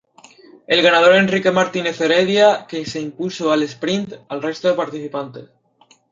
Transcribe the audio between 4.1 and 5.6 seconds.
al resto de participantes.